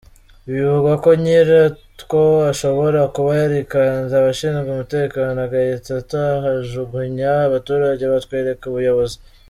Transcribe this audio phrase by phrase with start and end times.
[0.49, 1.59] Bivugwa ko nyira
[1.99, 9.17] two ashobora kuba yarikanze abashinzwe umutekano agahita atuhajugunya, abaturage batwereka ubuyobozi.